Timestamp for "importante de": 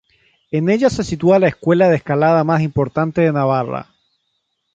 2.63-3.31